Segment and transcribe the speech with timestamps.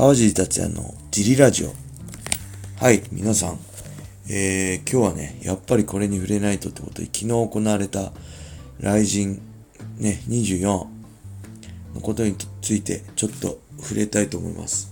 [0.00, 1.74] 川尻達也のジリラジオ。
[2.82, 3.58] はい、皆さん。
[4.30, 8.10] えー、今日はね、やっぱりこれに触れないとってことで、昨日行われた、
[8.80, 9.26] 雷神、
[9.98, 10.88] ね、24の
[12.00, 14.90] ことについて、ちょっと触れたいと思います。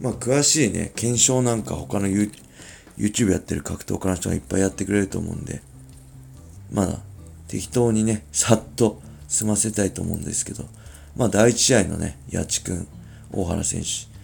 [0.00, 5.62] まあ、詳しいね、検証なんか他の YouTube やってる格闘家の人がいっぱいやってくれると思うんで、
[6.72, 6.98] まだ
[7.46, 10.64] 適当にね、さっと済ませたいと思うんですけど、
[11.14, 12.88] まあ第一試合のね、八千くん、
[13.30, 14.17] 大原選手。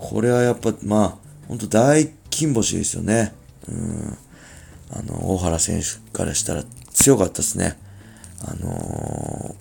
[0.00, 3.34] これはやっぱ、まあ、ほんと大金星ですよね。
[3.68, 4.18] うん。
[4.92, 7.78] あの、大原選手からしたら強かったですね。
[8.42, 9.54] あの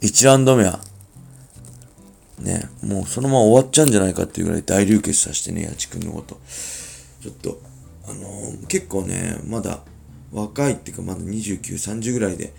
[0.00, 0.80] ー、1ラウンド目は、
[2.40, 6.40] ね、もうそのまま終わっちゃうんじゃないかっていうぐらい大流血させてね、八千くんのこと。
[7.22, 7.60] ちょっと、
[8.06, 9.80] あのー、結構ね、まだ
[10.32, 12.54] 若いっていうかまだ29、30ぐらいで、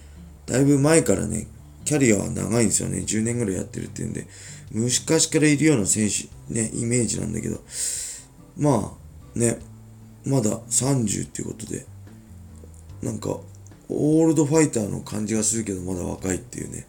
[0.45, 1.47] だいぶ前からね、
[1.85, 2.99] キャリアは長いんですよね。
[2.99, 4.27] 10年ぐらいやってるっていうんで、
[4.71, 7.61] 昔からいるような選手、ね、イメージなんだけど、
[8.57, 8.97] ま
[9.35, 9.59] あ、ね、
[10.25, 11.85] まだ30っていうことで、
[13.01, 13.37] なんか、
[13.87, 16.87] オールドファイターの感じがするけど、まだ若いっていうね、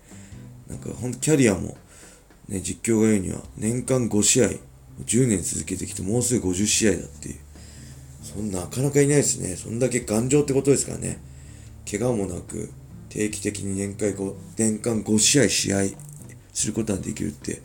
[0.69, 1.77] なんか、ほんとキャリアも、
[2.49, 4.49] ね、実況が言うには、年間5試合、
[5.05, 7.37] 10年続けてきて、もうすぐ50試合だっていう。
[8.23, 9.55] そんな、なかなかいないですね。
[9.57, 11.19] そんだけ頑丈ってことですからね。
[11.89, 12.71] 怪我もなく、
[13.17, 15.85] 定期的に年間 5, 年間5試合試合
[16.53, 17.63] することができるって、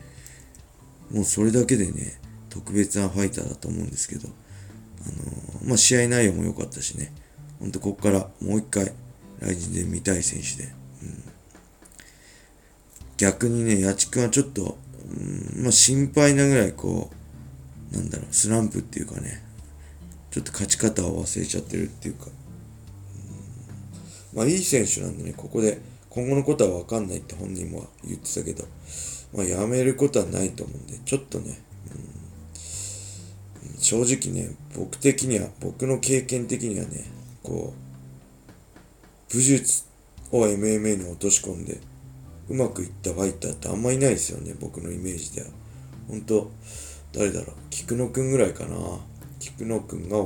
[1.12, 7.12] もうそれだけでね、特別なファイターだと思うんですけど、あのー、まあ、試合内容も良かったしね、
[7.60, 8.94] ほんとここからもう一回、
[9.42, 10.70] 来日で見たい選手で、
[11.04, 11.24] うん、
[13.18, 14.78] 逆にね、八千君はちょっと、
[15.10, 17.12] うん、まあ、心配なぐらいこ
[17.92, 19.44] う、なんだろう、スランプっていうかね、
[20.30, 22.28] ちょっと勝ち方を忘れちゃってるっていうか、
[24.34, 25.80] まあいい選手なんでね、ここで
[26.10, 28.66] 今後のことはわかんないって本人も言ってたけど、
[29.34, 31.60] まあやめることはないと思うんで、ちょっとね、
[33.66, 37.06] うん、正直ね、僕的には、僕の経験的にはね、
[37.44, 39.86] こう、武術
[40.32, 41.80] を MMA に落とし込んで、
[42.50, 45.48] うまくいったファイターってあんまいないですよね、僕のイメージでは。
[46.10, 46.52] ほんと、
[47.14, 48.76] 誰だろう、菊野くんぐらいかな。
[49.40, 50.18] 菊野くんが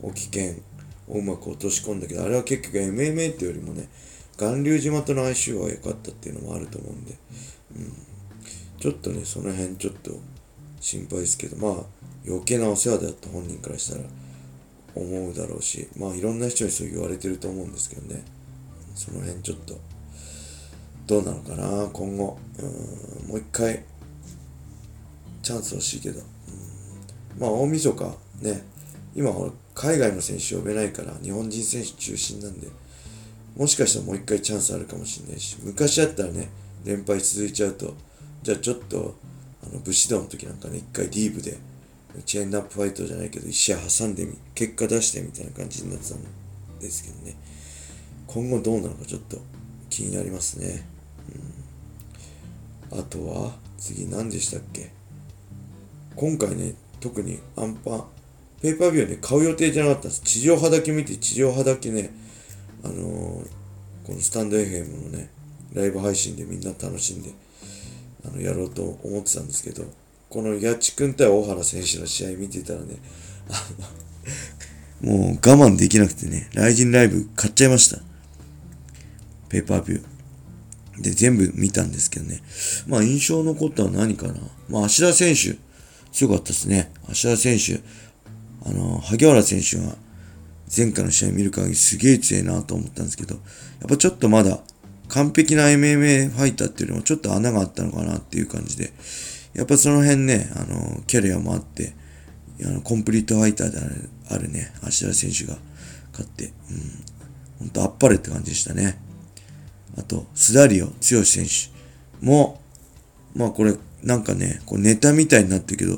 [0.00, 0.62] 沖健
[1.08, 3.88] をうまく落とし込んだけど、あれは結局 MMA ってよりもね、
[4.36, 7.16] 巌流島との相性は良かったっていうのもあると思うんで、
[7.76, 7.92] うん、
[8.80, 10.12] ちょっとね、その辺ちょっと
[10.80, 11.84] 心配ですけど、まあ、
[12.26, 14.04] 余計なお世話であった本人からしたら
[14.94, 18.24] 思うだろうし、まあ、いろんな人にそう言われてると思うんですけどね、
[18.94, 19.78] その辺ちょっと、
[21.06, 23.84] どうなのかな、今後、うん、もう一回、
[25.42, 28.04] チャンス欲しいけど、うん、まあ、大晦日、
[28.40, 28.62] ね、
[29.14, 32.68] 今俺海外の選手呼べないから日本人選手中心なんで
[33.56, 36.48] もしかしたらもう一回チャンスあるかもしれないし昔だったらね
[36.84, 37.94] 連敗続いちゃうと
[38.42, 39.16] じゃあちょっと
[39.64, 41.56] あの武士道の時なんかね一回ディーブで
[42.26, 46.20] チェーンナップファイトじゃないけど一試合挟んでみ結果出してみたいな感じになってたん
[46.78, 47.36] ですけどね。
[48.26, 49.38] 今後どうなのかちょっと
[49.90, 50.86] 気になりますね、
[52.92, 54.90] うん、あとは次何でしたっけ？
[56.16, 58.04] 今回ね特にアンパン
[58.64, 60.22] ペーパービューね、買う予定じゃなかったんです。
[60.22, 62.08] 地上波だけ見て、地上波だけね、
[62.82, 62.96] あのー、
[64.06, 65.28] このスタンド FM のね、
[65.74, 67.28] ライブ配信でみんな楽しんで、
[68.24, 69.84] あの、やろうと思ってたんですけど、
[70.30, 72.96] この八千くん対大原選手の試合見てたらね、
[73.50, 73.62] あ
[75.02, 77.98] の、もう我慢できなくてね、ライジンライブ買っちゃいました。
[79.50, 81.02] ペーパービュー。
[81.02, 82.40] で、全部見たんですけどね。
[82.86, 84.36] まあ、印象残ったのは何かな。
[84.70, 85.58] まあ、芦田選手、
[86.12, 86.90] 強かったですね。
[87.10, 87.82] 芦田選手、
[88.64, 89.96] あの、萩原選手が
[90.74, 93.40] 前回の試合見る限りすげえ強いなと思ったんですけど、や
[93.86, 94.60] っぱちょっとまだ
[95.08, 98.92] 完璧な MMA ファイターっていうよりもちょっと穴があったのかなっていう感じで、
[99.52, 101.94] やっぱその辺ね、あの、キャリアもあって、
[102.64, 103.78] あの、コンプリートファイターで
[104.30, 105.56] あるね、芦田選手が
[106.12, 106.52] 勝って、うん、
[107.60, 108.98] ほんとあっぱれって感じでしたね。
[109.96, 110.92] あと、スダリオ、剛
[111.24, 111.70] 選手
[112.24, 112.60] も、
[113.34, 115.94] まあこれ、なんかね、こうネタみたいになってるけど、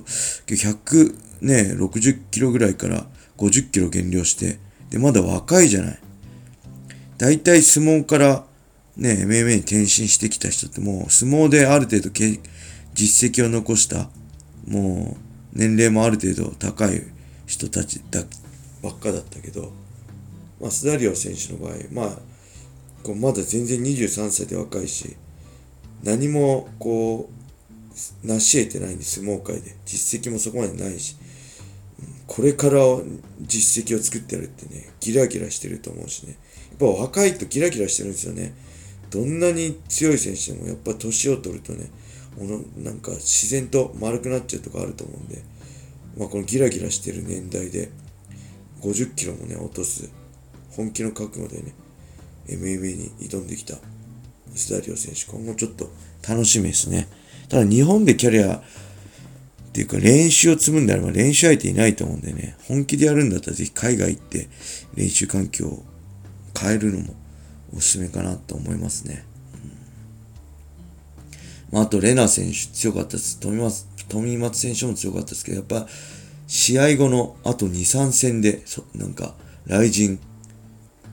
[0.47, 3.07] 100、ね、60キロぐらいから
[3.37, 4.59] 50キロ減量して、
[4.91, 5.99] で、まだ若いじゃない。
[7.19, 8.45] 大体相撲から
[8.97, 12.11] ね、MMA に転身してきた人ってもう相撲である程度
[12.95, 14.09] 実績を残した、
[14.67, 17.03] もう年齢もある程度高い
[17.47, 18.23] 人たちだ
[18.83, 19.73] ばっかだったけど、
[20.61, 22.19] まあ、スダリオ選手の場合、まあ、
[23.03, 25.17] こうまだ全然23歳で若いし、
[26.03, 29.75] 何もこう、成し得てないんで、相撲界で。
[29.87, 31.17] 実績もそこまでないし。
[32.27, 32.81] これから
[33.41, 36.37] 実績を作ってやるってね、ギラギラしてると思うしね。
[36.71, 38.55] やっぱ若いとギラギラしてるんですよね。
[39.11, 41.91] どんなに強い選手でもやっぱ年を取るとね、
[42.39, 45.43] ものなんか自然と丸くなっちゃうとかあると思うんで、
[46.19, 47.91] まあ、このギラギラしてる年代で
[48.83, 50.11] 50キロもね落とす
[50.73, 51.75] 本気の覚悟でね
[52.49, 53.77] MMA に挑んできた
[54.55, 55.91] 須田亮選手今後ちょっと
[56.29, 57.09] 楽しみですね
[57.49, 58.63] ただ日本でキャリア
[59.77, 64.49] っていうか練習を積むんであれば練習相手いないと思うんでね本気でやるんだったらぜひ海外行って
[64.95, 65.85] 練習環境を
[66.59, 67.15] 変えるのも
[67.77, 69.27] おすすめかなと思いますね。
[71.71, 73.39] まあ、あと、レナ選手強かったです。
[73.41, 75.87] 富松、富松選手も強かったですけど、やっぱ、
[76.47, 79.35] 試合後のあと2、3戦で、そなんか、
[79.67, 80.19] 雷神、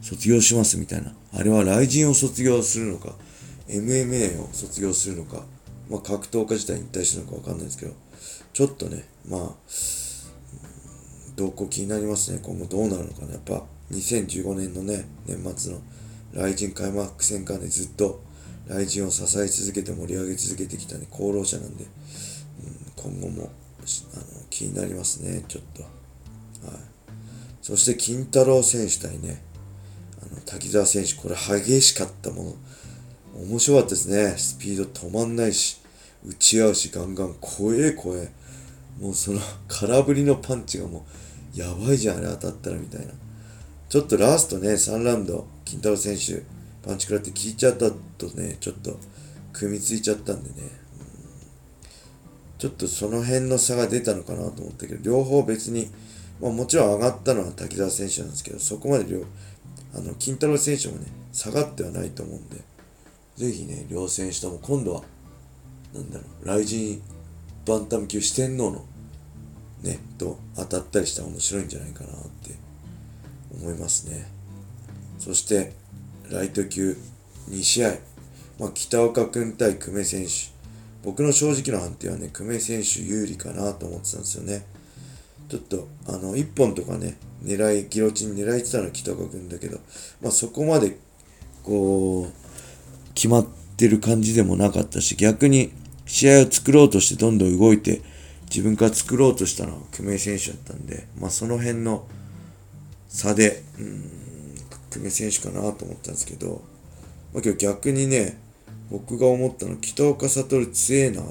[0.02, 1.14] 卒業しますみたいな。
[1.34, 3.16] あれは雷神を卒業するのか、
[3.68, 5.44] MMA を卒業するのか、
[5.90, 7.94] まあ、格闘家自体に対してのかわかんないですけど、
[8.54, 9.50] ちょっとね、まあ、
[11.36, 12.40] 動向気になりますね。
[12.44, 13.34] 今後どうなるのかな。
[13.34, 15.82] やっぱ、2015年のね、年末の
[16.34, 18.22] 雷神開幕戦からね、ずっと
[18.68, 25.82] 雷神を支え続けて盛り上げ続けてきたね、功労者なんで、うん、今後もあの気になりますね、ちょっと。
[25.84, 25.92] はい。
[27.64, 29.42] そして、金太郎選手対ね、
[30.22, 32.56] あの滝沢選手、これ激しかったもの。
[33.50, 34.38] 面白かったですね。
[34.38, 35.82] スピード止まんないし、
[36.24, 38.32] 打ち合うし、ガンガン、怖え怖え。
[39.00, 41.06] もうその空振りのパンチがも
[41.56, 43.14] う、やばいじゃん、あれ当たったらみたいな。
[43.90, 46.44] ちょっとラストね、3ラウンド、金太郎選手、
[46.84, 48.98] パンチ食らって効いちゃったとね、ちょっと
[49.54, 50.70] 組みついちゃったんでね、うん、
[52.58, 55.90] ちょっとその辺の差が出たのかなと思ったけど、両方別に、
[56.42, 59.24] まあもちろん上がったのは滝沢選手なんですけど、そこまで両、
[59.96, 62.58] あの、金太郎選手もね、下がってはないと思うんで、
[63.38, 65.04] ぜひね、両選手とも今度は、
[65.94, 67.02] なんだろう、雷神
[67.66, 68.86] バンタム級四天王の
[69.84, 72.56] ね、と当たったりしたら面白いんじゃないかなって
[73.54, 74.28] 思いますね。
[75.20, 75.74] そして、
[76.32, 76.98] ライト級
[77.50, 77.96] 2試合。
[78.60, 80.54] まあ、北岡君対久米選手。
[81.04, 84.66] 僕の正直な判定はね、久米選手有利かなと思ってたんですよね。
[85.50, 89.80] ちょっと、あの、1本とかね、狙い、ギロチン狙いてたのは北岡君だけど、
[90.22, 90.98] まあそこまで、
[91.64, 93.46] こう、決まっ
[93.78, 95.74] てる感じでもなかったし、逆に
[96.06, 98.02] 試合を作ろうとしてどんどん動いて、
[98.50, 102.06] 自分から作ろうとしたのは久米選手だったんで、まあその辺の
[103.08, 104.12] 差で、うん、
[104.92, 106.62] 久米選手かなと思ったんですけど、
[107.34, 108.38] まあ、今日逆にね、
[108.92, 111.24] 僕が思ったのは北岡悟強えな。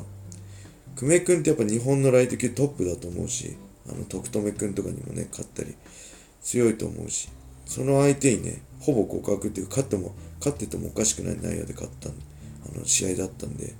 [0.96, 3.56] 久米君ってやっぱ日本のライト級トップだと思うし、
[3.88, 5.74] あの徳留君とかにもね、勝ったり
[6.42, 7.28] 強いと思うし、
[7.66, 13.74] その相手にね、ほぼ互角っていう勝っても、勝っててもおかしくない内容で勝ったあの試合だったんで、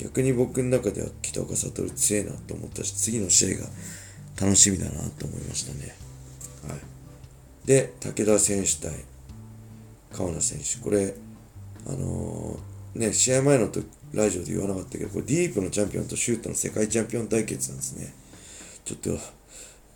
[0.00, 3.66] 逆に僕の中では北岡悟強えなと思ったし、次の試合が
[4.40, 5.94] 楽しみだなと思いましたね。
[6.66, 6.80] はい。
[7.66, 8.92] で、武田選手対
[10.12, 10.82] 川名選手。
[10.82, 11.14] これ、
[11.86, 13.80] あのー、ね、試合前のと
[14.12, 18.14] ラジオで言わなかったけど、これディープのチャンピオンとシュートの世界チャンピオン対決なんですね。
[18.84, 19.10] ちょっと、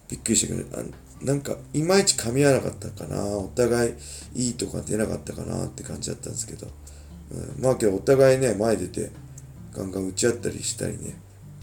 [0.08, 0.84] びっくりしたけど、あ
[1.24, 3.24] なんか、いまいち噛み合わなかったかな。
[3.38, 3.94] お互い
[4.34, 6.68] いいとか出なかったかなって感じだったんですけど。
[7.30, 9.10] うん、まあけど、お互いね、前出て、
[9.75, 11.17] ガンガン打ち合ったりしたりね、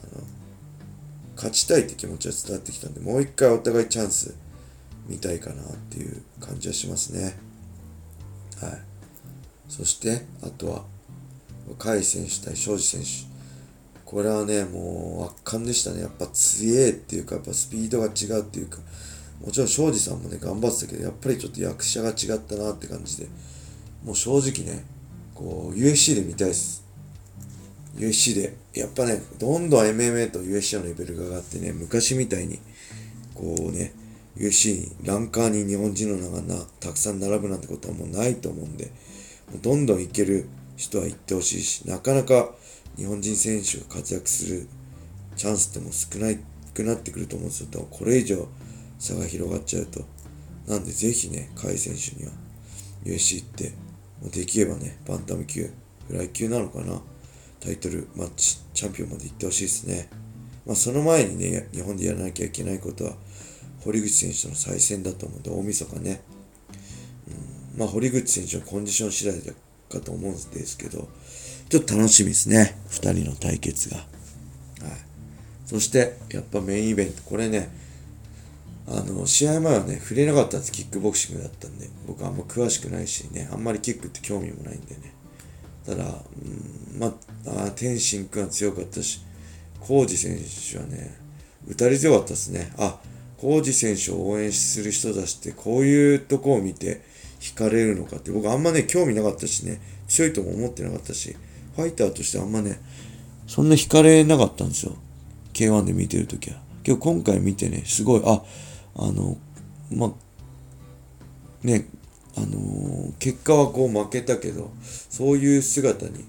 [0.04, 0.24] あの、
[1.36, 4.36] 勝ちたいって気持ちは伝わってきたんで、もう一回お互いチャンス
[5.08, 7.38] 見たいかなっていう感じはしますね。
[8.60, 8.78] はい。
[9.69, 10.84] そして、あとは、
[11.77, 13.32] 甲斐選手対庄司選手。
[14.03, 16.01] これはね、もう圧巻でしたね。
[16.01, 18.80] やっぱ強えっていうか、やっぱスピードが違うっていうか、
[19.39, 23.27] もちろん庄司さんもね、頑張ってたけど、やっぱりちょっと役者が違ったなって感じで、
[24.03, 24.84] もう正直ね、
[25.34, 26.84] こう、USC で見たいです。
[28.01, 28.58] USC で。
[28.74, 32.60] やっぱね、どんどん MMA と USC のレベルが上がってね、昔みたいに、
[33.36, 33.93] こうね、
[34.38, 38.91] USC に、ランカーに日本人の名がなたくさん並ぶなんてことはもうないと思うんで、
[39.62, 42.55] どんどんいける人は行ってほしいし、なかなか
[42.98, 44.67] 日本人選手が活躍する
[45.36, 46.34] チャンスってもう少な
[46.74, 47.88] くなってくると思うんですよ。
[47.91, 48.48] これ以上
[48.98, 50.03] 差が広がっちゃうと。
[50.67, 52.34] なんでぜひね、甲斐選手には
[53.03, 53.74] USC 行って、
[54.39, 55.70] できればね、バンタム級、
[56.08, 57.01] フライ級なのかな、
[57.62, 60.10] タイトルマッチ、チャンピオンまで行ってほしいですね。
[60.65, 63.13] まあその前にね、日本でやらなきゃいけないことは、
[63.84, 66.22] 堀口選手との再戦だと思うんで、大晦日ね。
[67.74, 69.56] うん、まあ、堀口選手のコンディション次第
[69.89, 71.08] かと思うんですけど、
[71.70, 72.77] ちょっと楽しみですね。
[72.89, 73.98] 二人の対決が。
[73.98, 74.08] はい。
[75.65, 77.24] そして、やっぱメインイベント。
[77.24, 77.70] これね、
[78.88, 80.72] あの、試合前はね、触れなかったんです。
[80.72, 81.89] キックボクシングだったんで。
[82.08, 85.13] 僕あんま詳しくないしね、あんまりキックって興味もないんでね。
[85.86, 87.13] ただ、うん、まあ、
[87.48, 89.21] ああ天心君は強かったし、
[89.79, 90.38] コージ選
[90.71, 91.17] 手はね、
[91.67, 92.74] 打たれ強かったですね。
[92.77, 93.00] あ、
[93.38, 97.01] コージ選手を応援する人たちってこういうとこを見て
[97.39, 101.36] 惹かれるのかって僕あんまね興味なかったしね強いとも思ってなかったし
[101.75, 102.79] ファイターとしてあんまね
[103.48, 104.95] そんな惹かれなかったんですよ。
[105.53, 106.57] K1 で見てるときは。
[106.86, 108.41] 今日今回見てね、すごい、あ、
[108.95, 109.38] あの、
[109.91, 110.13] ま、
[111.62, 111.86] ね、
[112.38, 114.71] あのー、結果はこう負けたけど、
[115.10, 116.25] そういう姿に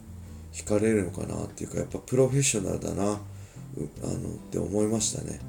[0.53, 3.19] 惹かれるのかなっていうか、やっぱプロフェッショナルだな、あの、っ
[4.51, 5.41] て思いましたね。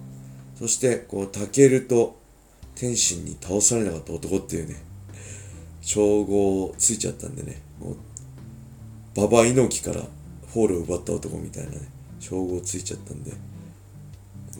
[0.57, 2.17] そして、こう、タケルと
[2.75, 4.75] 天心に倒されなかった男っていうね、
[5.81, 7.95] 称号ついちゃったんでね、もう、
[9.15, 10.05] 馬場猪木から
[10.47, 11.79] フォールを奪った男みたいなね、
[12.19, 13.33] 称号ついちゃったんで、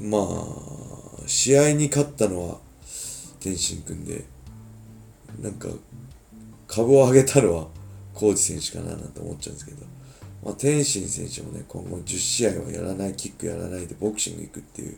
[0.01, 2.57] まあ、試合に勝ったのは
[3.39, 4.25] 天心くんで、
[5.41, 5.69] なんか、
[6.67, 7.67] 株を上げたのは
[8.13, 9.85] コーチ選手かななんて思っちゃうんですけど、
[10.43, 14.97] まあ、天心選手もね、今後10試合はやらない、キックやらないでボクシング行くっていう、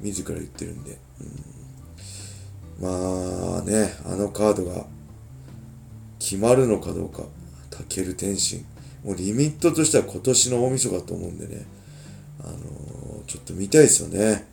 [0.00, 0.98] 自ら言ってるんで、
[2.80, 4.86] うん、まあね、あのカードが
[6.18, 7.22] 決まるのかどうか、
[7.70, 8.64] たける天心。
[9.04, 11.66] もうリミットとしては今年の大晦日と思うんでね、
[12.40, 14.46] あのー、ちょっと見たいですよね。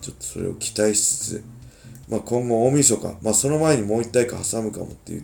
[0.00, 1.44] ちょっとそれを期待しつつ、
[2.10, 5.22] まあ、今後大晦日、まあ、その前にもう一大会挟むかもって言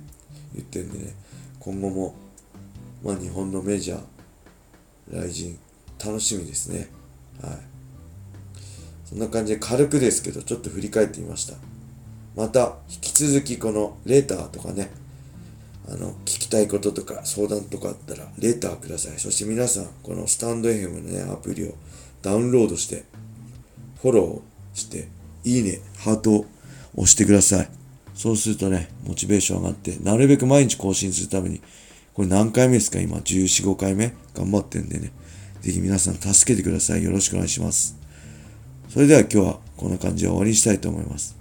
[0.59, 1.15] ってるんでね、
[1.59, 2.15] 今後も、
[3.03, 4.03] まあ、日本のメジャー、
[5.11, 5.59] 来陣、
[6.05, 6.89] 楽しみですね。
[7.43, 7.59] はい。
[9.05, 11.55] そんな感じで軽くですけど、ちょっと振り返ってみました。
[12.37, 14.91] また、引き続きこのレーターとかね、
[15.89, 19.19] あの、聞きたいこととか相談とかあったら、レターください。
[19.19, 21.75] そして皆さん、このスタンド FM のね、アプリを
[22.23, 23.05] ダウンロードして、
[24.01, 25.09] フォローして、
[25.45, 26.47] いいね、ハートを
[26.95, 27.69] 押してください。
[28.15, 31.61] そうするとね、モチベーション上がって、なるべく毎日更新するために、
[32.15, 33.01] これ何回目ですか？
[33.01, 34.13] 今、14、5回目？
[34.35, 35.13] 頑張ってんでね。
[35.61, 37.05] ぜひ皆さん助けてください。
[37.05, 37.97] よろしくお願いします。
[38.89, 41.37] それでは今日はこんな感じで終わりにしたいと思います。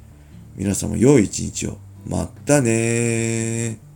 [0.56, 1.78] 皆様良い一日を。
[2.06, 3.89] またねー。